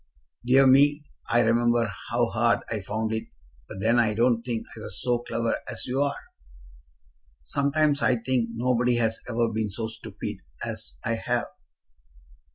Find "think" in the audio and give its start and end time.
4.41-4.65, 8.15-8.49